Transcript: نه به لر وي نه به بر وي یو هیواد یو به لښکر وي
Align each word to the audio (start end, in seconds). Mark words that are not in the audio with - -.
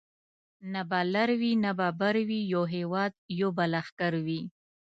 نه 0.73 0.81
به 0.89 0.99
لر 1.13 1.29
وي 1.41 1.51
نه 1.63 1.71
به 1.77 1.87
بر 1.99 2.15
وي 2.29 2.41
یو 2.53 2.63
هیواد 2.75 3.11
یو 3.39 3.49
به 3.57 3.65
لښکر 3.73 4.13
وي 4.25 4.41